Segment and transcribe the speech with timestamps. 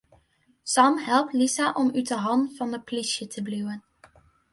[0.63, 3.81] Sam helpt Lisa om út 'e hannen fan de polysje te bliuwen.